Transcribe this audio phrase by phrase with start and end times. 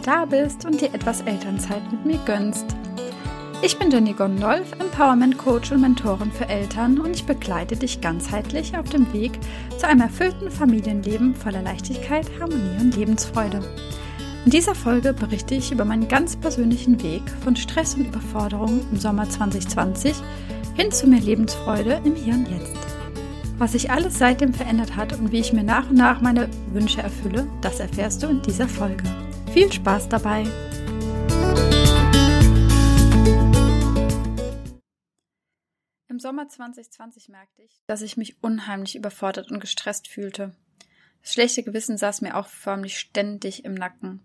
[0.00, 2.64] wieder da bist und dir etwas Elternzeit mit mir gönnst.
[3.62, 8.76] Ich bin Jenny Gondolf, Empowerment Coach und Mentorin für Eltern und ich begleite dich ganzheitlich
[8.76, 9.32] auf dem Weg
[9.76, 13.60] zu einem erfüllten Familienleben voller Leichtigkeit, Harmonie und Lebensfreude.
[14.46, 18.98] In dieser Folge berichte ich über meinen ganz persönlichen Weg von Stress und Überforderung im
[18.98, 20.14] Sommer 2020
[20.74, 22.78] hin zu mehr Lebensfreude im Hier und Jetzt.
[23.58, 27.02] Was sich alles seitdem verändert hat und wie ich mir nach und nach meine Wünsche
[27.02, 29.04] erfülle, das erfährst du in dieser Folge.
[29.52, 30.44] Viel Spaß dabei!
[36.08, 40.54] Im Sommer 2020 merkte ich, dass ich mich unheimlich überfordert und gestresst fühlte.
[41.22, 44.20] Das schlechte Gewissen saß mir auch förmlich ständig im Nacken.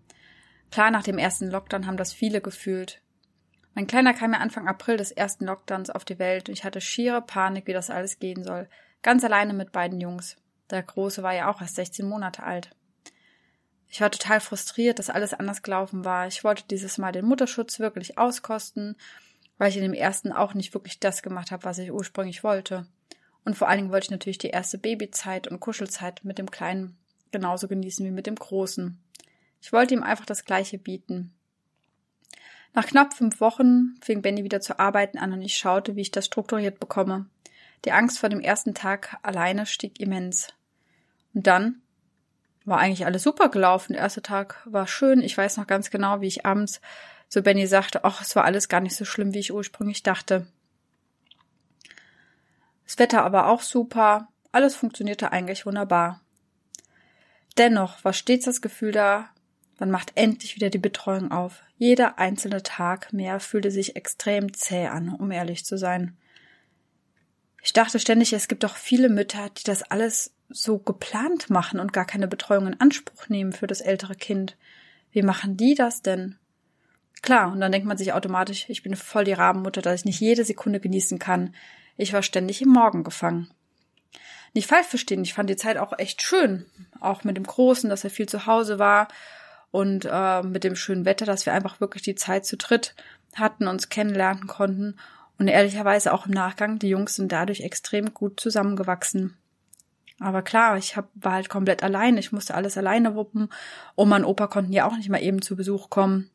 [0.70, 3.02] Klar, nach dem ersten Lockdown haben das viele gefühlt.
[3.74, 6.82] Mein Kleiner kam ja Anfang April des ersten Lockdowns auf die Welt und ich hatte
[6.82, 8.70] schiere Panik, wie das alles gehen soll.
[9.02, 10.38] Ganz alleine mit beiden Jungs.
[10.70, 12.75] Der Große war ja auch erst 16 Monate alt.
[13.90, 16.28] Ich war total frustriert, dass alles anders gelaufen war.
[16.28, 18.96] Ich wollte dieses Mal den Mutterschutz wirklich auskosten,
[19.58, 22.88] weil ich in dem ersten auch nicht wirklich das gemacht habe, was ich ursprünglich wollte.
[23.46, 26.98] Und vor allen Dingen wollte ich natürlich die erste Babyzeit und Kuschelzeit mit dem Kleinen
[27.32, 28.98] genauso genießen wie mit dem Großen.
[29.62, 31.34] Ich wollte ihm einfach das Gleiche bieten.
[32.74, 36.12] Nach knapp fünf Wochen fing Benny wieder zu arbeiten an und ich schaute, wie ich
[36.12, 37.28] das strukturiert bekomme.
[37.86, 40.50] Die Angst vor dem ersten Tag alleine stieg immens.
[41.34, 41.82] Und dann
[42.66, 43.94] war eigentlich alles super gelaufen.
[43.94, 45.22] Der erste Tag war schön.
[45.22, 46.82] Ich weiß noch ganz genau, wie ich abends
[47.30, 50.48] zu Benny sagte, ach, es war alles gar nicht so schlimm, wie ich ursprünglich dachte.
[52.86, 54.28] Das Wetter aber auch super.
[54.52, 56.22] Alles funktionierte eigentlich wunderbar.
[57.58, 59.30] Dennoch war stets das Gefühl da,
[59.80, 61.62] man macht endlich wieder die Betreuung auf.
[61.78, 66.18] Jeder einzelne Tag mehr fühlte sich extrem zäh an, um ehrlich zu sein.
[67.62, 71.94] Ich dachte ständig, es gibt doch viele Mütter, die das alles so geplant machen und
[71.94, 74.58] gar keine Betreuung in Anspruch nehmen für das ältere Kind.
[75.12, 76.38] Wie machen die das denn?
[77.22, 80.20] Klar, und dann denkt man sich automatisch, ich bin voll die Rabenmutter, dass ich nicht
[80.20, 81.56] jede Sekunde genießen kann.
[81.98, 83.50] Ich war ständig im Morgen gefangen.
[84.54, 86.66] Nicht falsch verstehen, ich fand die Zeit auch echt schön.
[87.00, 89.08] Auch mit dem Großen, dass er viel zu Hause war
[89.72, 92.96] und äh, mit dem schönen Wetter, dass wir einfach wirklich die Zeit zu dritt
[93.34, 94.96] hatten, uns kennenlernen konnten
[95.38, 99.36] und ehrlicherweise auch im Nachgang, die Jungs sind dadurch extrem gut zusammengewachsen.
[100.20, 102.18] Aber klar, ich hab, war halt komplett allein.
[102.18, 103.50] Ich musste alles alleine wuppen.
[103.96, 106.30] Oma und Opa konnten ja auch nicht mal eben zu Besuch kommen.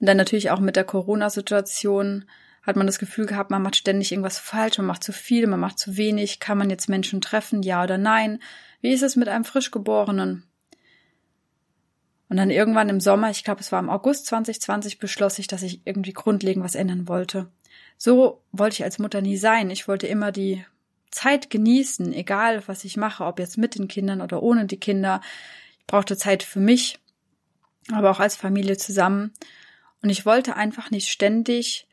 [0.00, 2.24] Und dann natürlich auch mit der Corona-Situation
[2.62, 5.60] hat man das Gefühl gehabt, man macht ständig irgendwas falsch, man macht zu viel, man
[5.60, 6.40] macht zu wenig.
[6.40, 8.40] Kann man jetzt Menschen treffen, ja oder nein?
[8.80, 10.44] Wie ist es mit einem Frischgeborenen?
[12.28, 15.62] Und dann irgendwann im Sommer, ich glaube, es war im August 2020, beschloss ich, dass
[15.62, 17.50] ich irgendwie grundlegend was ändern wollte.
[17.96, 19.68] So wollte ich als Mutter nie sein.
[19.70, 20.64] Ich wollte immer die
[21.10, 25.20] Zeit genießen, egal was ich mache, ob jetzt mit den Kindern oder ohne die Kinder.
[25.80, 26.98] Ich brauchte Zeit für mich,
[27.92, 29.32] aber auch als Familie zusammen.
[30.02, 31.86] Und ich wollte einfach nicht ständig,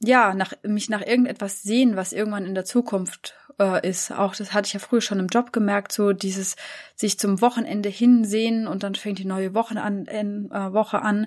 [0.00, 4.12] ja, nach, mich nach irgendetwas sehen, was irgendwann in der Zukunft äh, ist.
[4.12, 6.56] Auch das hatte ich ja früher schon im Job gemerkt, so dieses
[6.94, 11.26] sich zum Wochenende hinsehen und dann fängt die neue Woche an, äh, Woche an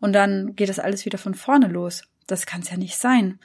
[0.00, 2.02] und dann geht das alles wieder von vorne los.
[2.26, 3.38] Das kann es ja nicht sein.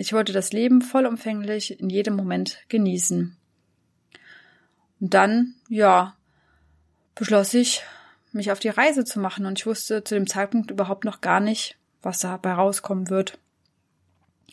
[0.00, 3.36] Ich wollte das Leben vollumfänglich in jedem Moment genießen.
[5.00, 6.14] Und dann, ja,
[7.16, 7.82] beschloss ich,
[8.30, 11.40] mich auf die Reise zu machen und ich wusste zu dem Zeitpunkt überhaupt noch gar
[11.40, 13.40] nicht, was dabei rauskommen wird.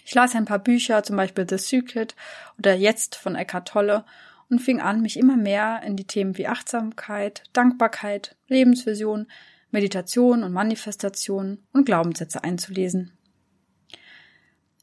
[0.04, 2.16] Ich las ein paar Bücher, zum Beispiel The Secret
[2.58, 4.04] oder Jetzt von Eckhart Tolle
[4.50, 9.28] und fing an, mich immer mehr in die Themen wie Achtsamkeit, Dankbarkeit, Lebensvision,
[9.70, 13.12] Meditation und Manifestation und Glaubenssätze einzulesen.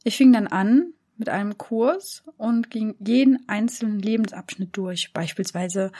[0.03, 5.91] Ich fing dann an mit einem Kurs und ging jeden einzelnen Lebensabschnitt durch, beispielsweise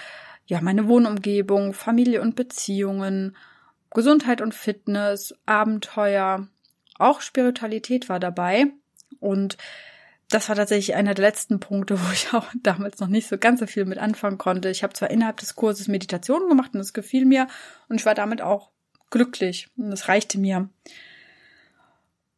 [0.45, 3.35] ja meine Wohnumgebung, Familie und Beziehungen,
[3.91, 6.47] Gesundheit und Fitness, Abenteuer,
[6.97, 8.67] auch Spiritualität war dabei
[9.19, 9.57] und
[10.29, 13.59] das war tatsächlich einer der letzten Punkte, wo ich auch damals noch nicht so ganz
[13.59, 14.69] so viel mit anfangen konnte.
[14.69, 17.47] Ich habe zwar innerhalb des Kurses Meditationen gemacht und das gefiel mir
[17.87, 18.71] und ich war damit auch
[19.11, 20.69] glücklich und das reichte mir.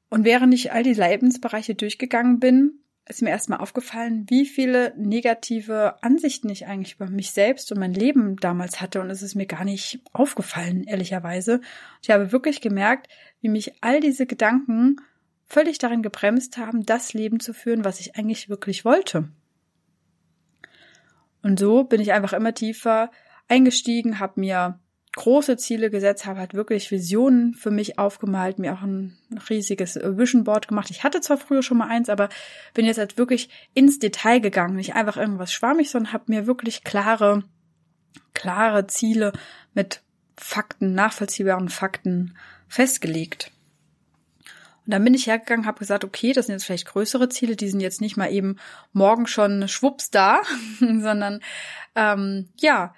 [0.09, 6.01] Und während ich all die Lebensbereiche durchgegangen bin, ist mir erstmal aufgefallen, wie viele negative
[6.01, 8.99] Ansichten ich eigentlich über mich selbst und mein Leben damals hatte.
[8.99, 11.61] Und es ist mir gar nicht aufgefallen, ehrlicherweise.
[12.01, 13.07] Ich habe wirklich gemerkt,
[13.41, 14.97] wie mich all diese Gedanken
[15.45, 19.29] völlig darin gebremst haben, das Leben zu führen, was ich eigentlich wirklich wollte.
[21.43, 23.11] Und so bin ich einfach immer tiefer
[23.47, 24.79] eingestiegen, habe mir
[25.15, 29.17] große Ziele gesetzt, habe halt wirklich Visionen für mich aufgemalt, mir auch ein
[29.49, 30.91] riesiges Vision Board gemacht.
[30.91, 32.29] Ich hatte zwar früher schon mal eins, aber
[32.73, 36.83] bin jetzt halt wirklich ins Detail gegangen, nicht einfach irgendwas schwammig, sondern habe mir wirklich
[36.83, 37.43] klare,
[38.33, 39.31] klare Ziele
[39.73, 40.01] mit
[40.37, 42.37] Fakten, nachvollziehbaren Fakten
[42.67, 43.51] festgelegt.
[44.85, 47.69] Und dann bin ich hergegangen, habe gesagt, okay, das sind jetzt vielleicht größere Ziele, die
[47.69, 48.57] sind jetzt nicht mal eben
[48.91, 50.41] morgen schon schwupps da,
[50.79, 51.39] sondern
[51.95, 52.93] ähm, ja,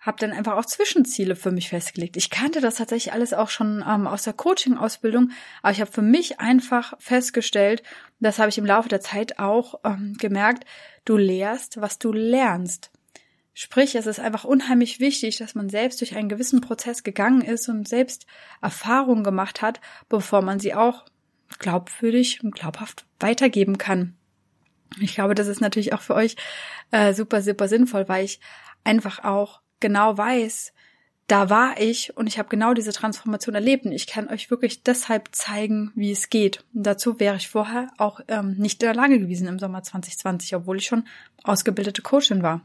[0.00, 2.16] habe dann einfach auch Zwischenziele für mich festgelegt.
[2.16, 5.30] Ich kannte das tatsächlich alles auch schon ähm, aus der Coaching-Ausbildung,
[5.62, 7.82] aber ich habe für mich einfach festgestellt,
[8.20, 10.64] das habe ich im Laufe der Zeit auch ähm, gemerkt,
[11.04, 12.90] du lehrst, was du lernst.
[13.54, 17.68] Sprich, es ist einfach unheimlich wichtig, dass man selbst durch einen gewissen Prozess gegangen ist
[17.68, 18.24] und selbst
[18.62, 21.06] Erfahrungen gemacht hat, bevor man sie auch
[21.58, 24.16] glaubwürdig und glaubhaft weitergeben kann.
[25.00, 26.36] Ich glaube, das ist natürlich auch für euch
[26.92, 28.38] äh, super, super sinnvoll, weil ich
[28.84, 30.72] einfach auch genau weiß,
[31.28, 34.82] da war ich und ich habe genau diese Transformation erlebt und ich kann euch wirklich
[34.82, 36.64] deshalb zeigen, wie es geht.
[36.74, 40.56] Und dazu wäre ich vorher auch ähm, nicht in der Lage gewesen im Sommer 2020,
[40.56, 41.06] obwohl ich schon
[41.44, 42.62] ausgebildete Coachin war.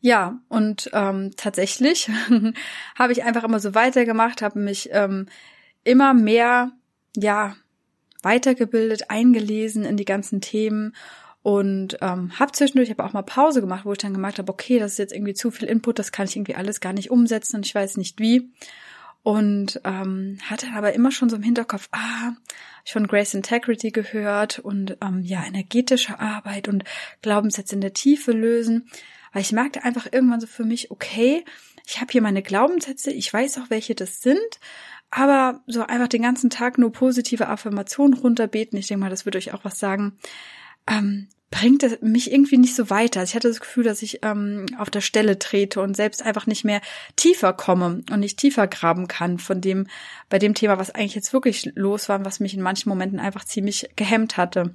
[0.00, 2.10] Ja, und ähm, tatsächlich
[2.98, 5.26] habe ich einfach immer so weitergemacht, habe mich ähm,
[5.84, 6.72] immer mehr,
[7.16, 7.54] ja,
[8.22, 10.94] weitergebildet, eingelesen in die ganzen Themen
[11.42, 14.78] und ähm, habe zwischendurch aber auch mal Pause gemacht, wo ich dann gemerkt habe, okay,
[14.78, 17.56] das ist jetzt irgendwie zu viel Input, das kann ich irgendwie alles gar nicht umsetzen
[17.56, 18.50] und ich weiß nicht wie.
[19.22, 22.32] Und ähm, hatte aber immer schon so im Hinterkopf, ah,
[22.84, 26.84] ich von Grace Integrity gehört und ähm, ja, energetische Arbeit und
[27.20, 28.88] Glaubenssätze in der Tiefe lösen.
[29.32, 31.44] Weil ich merkte einfach irgendwann so für mich, okay,
[31.86, 34.38] ich habe hier meine Glaubenssätze, ich weiß auch, welche das sind,
[35.10, 39.38] aber so einfach den ganzen Tag nur positive Affirmationen runterbeten, ich denke mal, das würde
[39.38, 40.16] euch auch was sagen,
[40.90, 43.20] ähm, bringt es mich irgendwie nicht so weiter.
[43.20, 46.46] Also ich hatte das Gefühl, dass ich ähm, auf der Stelle trete und selbst einfach
[46.46, 46.80] nicht mehr
[47.16, 49.88] tiefer komme und nicht tiefer graben kann von dem,
[50.28, 53.18] bei dem Thema, was eigentlich jetzt wirklich los war und was mich in manchen Momenten
[53.18, 54.74] einfach ziemlich gehemmt hatte.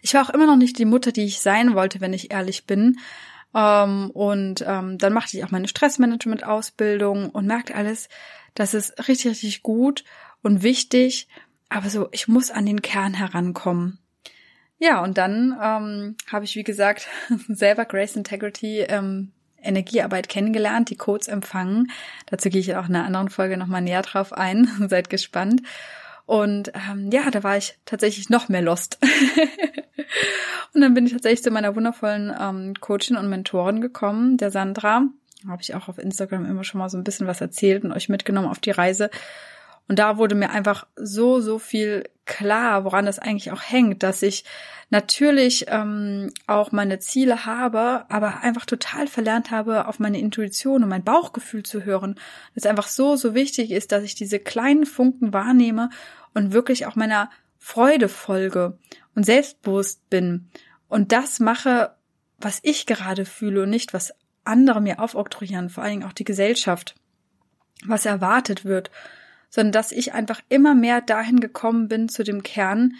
[0.00, 2.66] Ich war auch immer noch nicht die Mutter, die ich sein wollte, wenn ich ehrlich
[2.66, 2.98] bin.
[3.54, 8.08] Ähm, und ähm, dann machte ich auch meine Stressmanagement-Ausbildung und merkte alles,
[8.54, 10.02] das ist richtig, richtig gut
[10.42, 11.28] und wichtig.
[11.68, 14.01] Aber so, ich muss an den Kern herankommen.
[14.82, 17.06] Ja, und dann ähm, habe ich, wie gesagt,
[17.48, 19.30] selber Grace Integrity ähm,
[19.62, 21.92] Energiearbeit kennengelernt, die Codes empfangen.
[22.26, 24.68] Dazu gehe ich auch in einer anderen Folge nochmal näher drauf ein.
[24.88, 25.62] Seid gespannt.
[26.26, 28.98] Und ähm, ja, da war ich tatsächlich noch mehr lost.
[30.74, 35.04] und dann bin ich tatsächlich zu meiner wundervollen ähm, Coachin und Mentorin gekommen, der Sandra.
[35.46, 38.08] Habe ich auch auf Instagram immer schon mal so ein bisschen was erzählt und euch
[38.08, 39.10] mitgenommen auf die Reise.
[39.88, 44.22] Und da wurde mir einfach so, so viel klar, woran das eigentlich auch hängt, dass
[44.22, 44.44] ich
[44.90, 50.88] natürlich ähm, auch meine Ziele habe, aber einfach total verlernt habe, auf meine Intuition und
[50.88, 52.16] mein Bauchgefühl zu hören.
[52.54, 55.90] Es einfach so, so wichtig ist, dass ich diese kleinen Funken wahrnehme
[56.34, 58.78] und wirklich auch meiner Freude folge
[59.14, 60.48] und selbstbewusst bin
[60.88, 61.94] und das mache,
[62.38, 64.12] was ich gerade fühle und nicht, was
[64.44, 66.94] andere mir aufoktroyieren, vor allen Dingen auch die Gesellschaft,
[67.86, 68.90] was erwartet wird
[69.52, 72.94] sondern dass ich einfach immer mehr dahin gekommen bin zu dem Kern,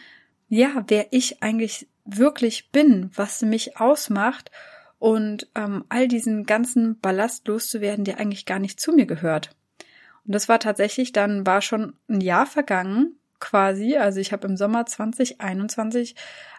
[0.50, 4.50] ja, wer ich eigentlich wirklich bin, was mich ausmacht
[4.98, 9.56] und ähm, all diesen ganzen Ballast loszuwerden, der eigentlich gar nicht zu mir gehört.
[10.26, 13.96] Und das war tatsächlich, dann war schon ein Jahr vergangen, quasi.
[13.96, 16.14] Also ich habe im Sommer 2021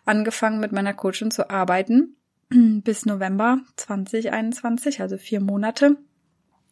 [0.06, 2.16] angefangen mit meiner Coachin zu arbeiten
[2.50, 5.98] bis November 2021, also vier Monate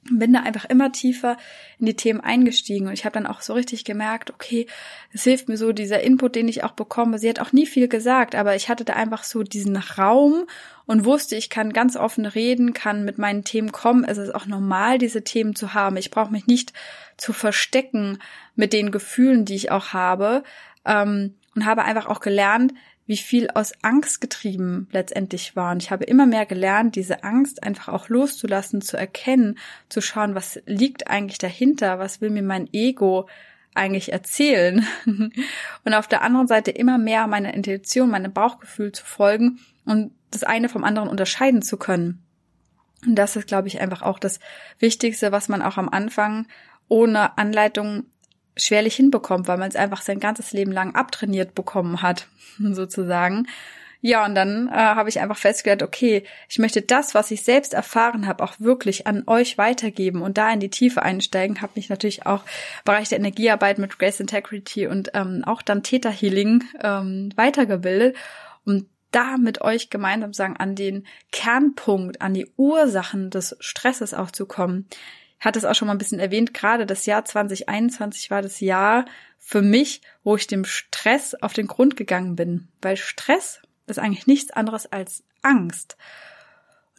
[0.10, 1.38] bin da einfach immer tiefer
[1.78, 4.66] in die Themen eingestiegen und ich habe dann auch so richtig gemerkt, okay,
[5.14, 7.20] es hilft mir so dieser Input, den ich auch bekomme.
[7.20, 10.46] Sie hat auch nie viel gesagt, aber ich hatte da einfach so diesen Raum
[10.88, 14.04] und wusste, ich kann ganz offen reden, kann mit meinen Themen kommen.
[14.04, 15.98] Es ist auch normal, diese Themen zu haben.
[15.98, 16.74] Ich brauche mich nicht
[17.18, 18.18] zu verstecken
[18.56, 20.44] mit den Gefühlen, die ich auch habe
[20.84, 22.74] ähm, und habe einfach auch gelernt,
[23.12, 25.74] wie viel aus Angst getrieben letztendlich war.
[25.74, 30.34] Und ich habe immer mehr gelernt, diese Angst einfach auch loszulassen, zu erkennen, zu schauen,
[30.34, 33.28] was liegt eigentlich dahinter, was will mir mein Ego
[33.74, 34.88] eigentlich erzählen.
[35.06, 40.46] und auf der anderen Seite immer mehr meiner Intuition, meinem Bauchgefühl zu folgen und das
[40.46, 42.24] eine vom anderen unterscheiden zu können.
[43.06, 44.40] Und das ist, glaube ich, einfach auch das
[44.80, 46.48] Wichtigste, was man auch am Anfang
[46.88, 48.06] ohne Anleitung
[48.58, 52.28] schwerlich hinbekommt, weil man es einfach sein ganzes Leben lang abtrainiert bekommen hat,
[52.60, 53.48] sozusagen.
[54.04, 57.76] Ja, und dann äh, habe ich einfach festgestellt, okay, ich möchte das, was ich selbst
[57.76, 61.62] erfahren habe, auch wirklich an euch weitergeben und da in die Tiefe einsteigen.
[61.62, 65.84] Habe mich natürlich auch im Bereich der Energiearbeit mit Grace Integrity und ähm, auch dann
[65.84, 68.16] Theta Healing ähm, weitergebildet,
[68.66, 74.32] um da mit euch gemeinsam sagen, an den Kernpunkt, an die Ursachen des Stresses auch
[74.32, 74.88] zu kommen
[75.42, 79.06] hatte es auch schon mal ein bisschen erwähnt, gerade das Jahr 2021 war das Jahr
[79.40, 84.28] für mich, wo ich dem Stress auf den Grund gegangen bin, weil Stress ist eigentlich
[84.28, 85.98] nichts anderes als Angst.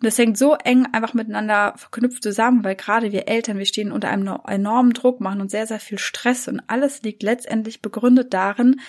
[0.01, 3.93] Und das hängt so eng einfach miteinander verknüpft zusammen, weil gerade wir Eltern, wir stehen
[3.93, 8.35] unter einem enormen Druck, machen uns sehr, sehr viel Stress und alles liegt letztendlich begründet
[8.35, 8.81] darin,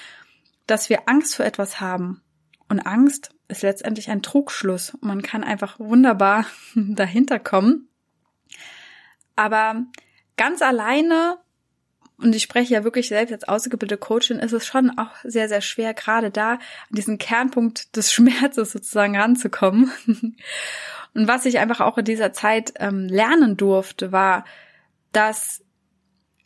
[0.65, 2.21] dass wir Angst vor etwas haben.
[2.69, 4.95] Und Angst ist letztendlich ein Trugschluss.
[4.95, 7.87] Und man kann einfach wunderbar dahinter kommen.
[9.35, 9.83] Aber
[10.37, 11.37] ganz alleine,
[12.17, 15.61] und ich spreche ja wirklich selbst als ausgebildete Coachin, ist es schon auch sehr, sehr
[15.61, 16.59] schwer, gerade da an
[16.91, 19.91] diesen Kernpunkt des Schmerzes sozusagen ranzukommen.
[21.15, 24.45] Und was ich einfach auch in dieser Zeit ähm, lernen durfte, war,
[25.11, 25.63] dass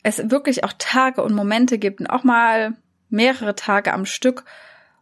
[0.02, 2.76] es wirklich auch Tage und Momente gibt und auch mal
[3.08, 4.44] mehrere Tage am Stück,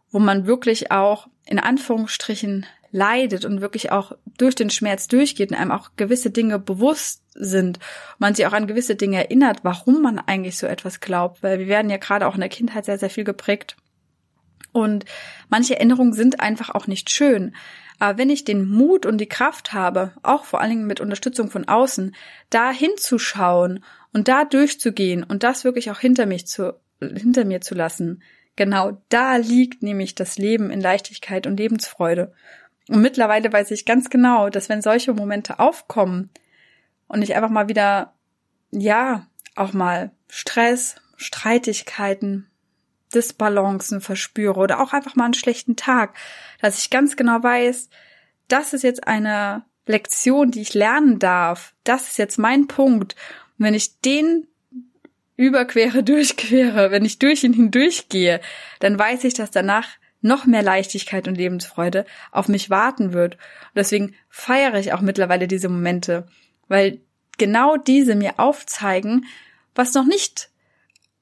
[0.09, 2.65] wo man wirklich auch in Anführungsstrichen
[2.97, 7.77] leidet und wirklich auch durch den Schmerz durchgeht und einem auch gewisse Dinge bewusst sind,
[8.17, 11.67] man sich auch an gewisse Dinge erinnert, warum man eigentlich so etwas glaubt, weil wir
[11.67, 13.77] werden ja gerade auch in der Kindheit sehr, sehr viel geprägt.
[14.71, 15.05] Und
[15.49, 17.55] manche Erinnerungen sind einfach auch nicht schön.
[17.99, 21.49] Aber wenn ich den Mut und die Kraft habe, auch vor allen Dingen mit Unterstützung
[21.49, 22.15] von außen,
[22.49, 27.75] da hinzuschauen und da durchzugehen und das wirklich auch hinter mich zu, hinter mir zu
[27.75, 28.21] lassen,
[28.55, 32.33] genau da liegt nämlich das Leben in Leichtigkeit und Lebensfreude.
[32.89, 36.29] Und mittlerweile weiß ich ganz genau, dass wenn solche Momente aufkommen
[37.07, 38.13] und ich einfach mal wieder,
[38.71, 42.47] ja, auch mal Stress, Streitigkeiten,
[43.13, 46.15] Disbalancen verspüre oder auch einfach mal einen schlechten Tag,
[46.61, 47.89] dass ich ganz genau weiß,
[48.47, 51.73] das ist jetzt eine Lektion, die ich lernen darf.
[51.83, 53.15] Das ist jetzt mein Punkt.
[53.57, 54.47] Und wenn ich den
[55.35, 58.41] überquere, durchquere, wenn ich durch ihn hindurchgehe,
[58.79, 59.87] dann weiß ich, dass danach
[60.21, 63.35] noch mehr Leichtigkeit und Lebensfreude auf mich warten wird.
[63.35, 66.27] Und deswegen feiere ich auch mittlerweile diese Momente,
[66.67, 67.01] weil
[67.37, 69.25] genau diese mir aufzeigen,
[69.75, 70.49] was noch nicht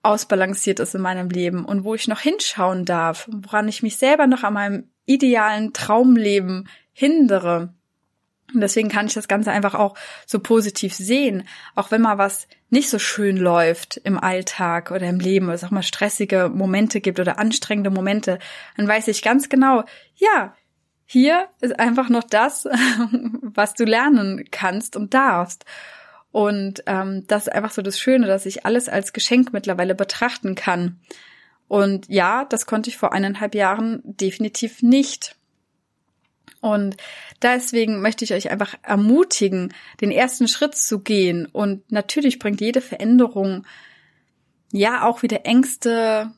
[0.02, 4.28] ausbalanciert ist in meinem Leben und wo ich noch hinschauen darf, woran ich mich selber
[4.28, 7.74] noch an meinem idealen Traumleben hindere.
[8.54, 12.48] Und deswegen kann ich das Ganze einfach auch so positiv sehen, auch wenn mal was
[12.70, 17.02] nicht so schön läuft im Alltag oder im Leben, oder es auch mal stressige Momente
[17.02, 18.40] gibt oder anstrengende Momente,
[18.78, 19.84] dann weiß ich ganz genau,
[20.16, 20.56] ja,
[21.06, 22.66] hier ist einfach noch das,
[23.42, 25.66] was du lernen kannst und darfst.
[26.32, 30.56] Und ähm, das ist einfach so das Schöne, dass ich alles als Geschenk mittlerweile betrachten
[30.56, 31.00] kann.
[31.68, 35.36] Und ja, das konnte ich vor eineinhalb Jahren definitiv nicht.
[36.66, 36.98] Und
[37.44, 41.46] deswegen möchte ich euch einfach ermutigen, den ersten Schritt zu gehen.
[41.46, 43.68] Und natürlich bringt jede Veränderung
[44.72, 46.32] ja auch wieder Ängste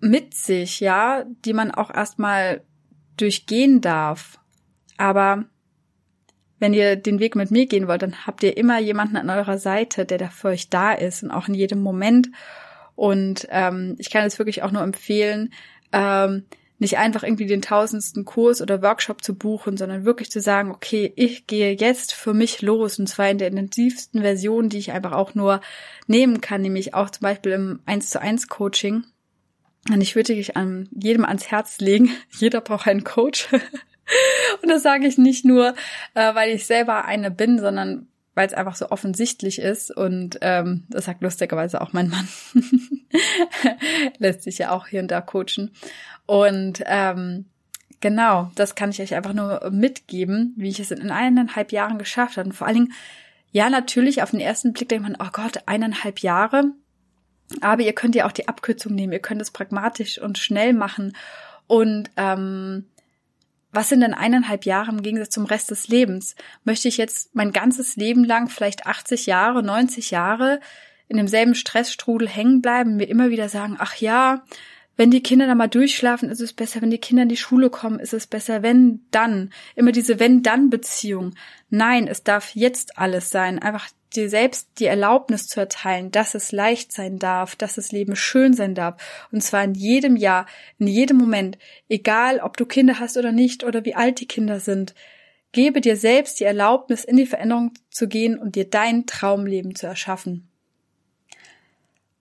[0.00, 2.64] mit sich, ja, die man auch erstmal
[3.16, 4.40] durchgehen darf.
[4.96, 5.44] Aber
[6.58, 9.58] wenn ihr den Weg mit mir gehen wollt, dann habt ihr immer jemanden an eurer
[9.58, 12.28] Seite, der da für euch da ist und auch in jedem Moment.
[12.96, 15.52] Und ähm, ich kann es wirklich auch nur empfehlen,
[15.92, 16.46] ähm,
[16.80, 21.12] nicht einfach irgendwie den tausendsten Kurs oder Workshop zu buchen, sondern wirklich zu sagen, okay,
[21.14, 25.12] ich gehe jetzt für mich los und zwar in der intensivsten Version, die ich einfach
[25.12, 25.60] auch nur
[26.06, 29.04] nehmen kann, nämlich auch zum Beispiel im 1 zu 1 Coaching.
[29.90, 32.10] Und ich würde dich an jedem ans Herz legen.
[32.30, 33.48] Jeder braucht einen Coach.
[34.62, 35.74] Und das sage ich nicht nur,
[36.14, 38.08] äh, weil ich selber eine bin, sondern
[38.40, 39.94] weil es einfach so offensichtlich ist.
[39.94, 42.26] Und ähm, das sagt lustigerweise auch mein Mann.
[44.18, 45.72] Lässt sich ja auch hier und da coachen.
[46.24, 47.44] Und ähm,
[48.00, 52.38] genau, das kann ich euch einfach nur mitgeben, wie ich es in eineinhalb Jahren geschafft
[52.38, 52.48] habe.
[52.48, 52.92] Und vor allen Dingen,
[53.52, 56.70] ja, natürlich, auf den ersten Blick denkt man, oh Gott, eineinhalb Jahre.
[57.60, 61.14] Aber ihr könnt ja auch die Abkürzung nehmen, ihr könnt es pragmatisch und schnell machen.
[61.66, 62.86] Und ähm,
[63.72, 66.34] was sind denn eineinhalb Jahre im Gegensatz zum Rest des Lebens?
[66.64, 70.60] Möchte ich jetzt mein ganzes Leben lang, vielleicht 80 Jahre, 90 Jahre,
[71.08, 74.44] in demselben Stressstrudel hängen bleiben, mir immer wieder sagen, ach ja,
[74.96, 77.70] wenn die Kinder da mal durchschlafen, ist es besser, wenn die Kinder in die Schule
[77.70, 79.50] kommen, ist es besser, wenn dann.
[79.74, 81.34] Immer diese wenn-dann-Beziehung.
[81.70, 83.58] Nein, es darf jetzt alles sein.
[83.58, 88.16] Einfach dir selbst die Erlaubnis zu erteilen, dass es leicht sein darf, dass das Leben
[88.16, 89.00] schön sein darf.
[89.30, 90.46] Und zwar in jedem Jahr,
[90.78, 94.60] in jedem Moment, egal ob du Kinder hast oder nicht oder wie alt die Kinder
[94.60, 94.94] sind.
[95.52, 99.86] Gebe dir selbst die Erlaubnis, in die Veränderung zu gehen und dir dein Traumleben zu
[99.86, 100.48] erschaffen.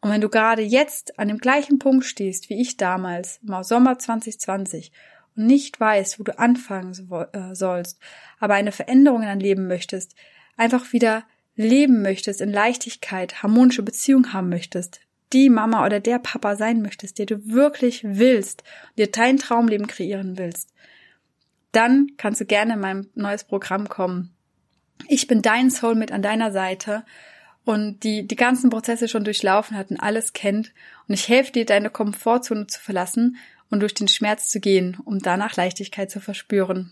[0.01, 3.99] Und wenn du gerade jetzt an dem gleichen Punkt stehst wie ich damals im Sommer
[3.99, 4.91] 2020
[5.35, 6.93] und nicht weißt, wo du anfangen
[7.33, 7.99] äh, sollst,
[8.39, 10.15] aber eine Veränderung in dein Leben möchtest,
[10.55, 11.23] einfach wieder
[11.59, 15.01] leben möchtest, in Leichtigkeit, harmonische Beziehung haben möchtest,
[15.33, 18.63] die Mama oder der Papa sein möchtest, der du wirklich willst,
[18.97, 20.73] dir dein Traumleben kreieren willst,
[21.73, 24.33] dann kannst du gerne in mein neues Programm kommen.
[25.09, 27.03] Ich bin dein Soul mit an deiner Seite
[27.65, 30.71] und die die ganzen Prozesse schon durchlaufen hat und alles kennt
[31.09, 33.35] und ich helfe dir, deine Komfortzone zu verlassen
[33.69, 36.91] und durch den Schmerz zu gehen, um danach Leichtigkeit zu verspüren.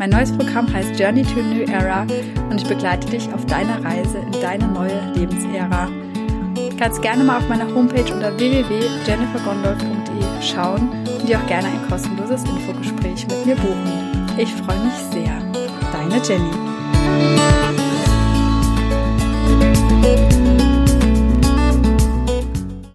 [0.00, 2.06] Mein neues Programm heißt Journey to a New Era
[2.48, 5.90] und ich begleite dich auf deiner Reise in deine neue Lebensära.
[6.54, 11.86] Du kannst gerne mal auf meiner Homepage unter www.jennifergondolf.de schauen und dir auch gerne ein
[11.86, 14.26] kostenloses Infogespräch mit mir buchen.
[14.38, 15.38] Ich freue mich sehr.
[15.92, 16.69] Deine Jenny.